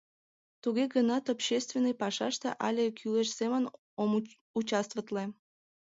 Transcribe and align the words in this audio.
Туге 0.61 0.85
гынат 0.95 1.25
общественный 1.33 1.95
пашаште 2.01 2.49
але 2.67 2.83
кӱлеш 2.99 3.29
семын 3.39 3.63
ом 4.01 4.11
участвоватле. 4.59 5.23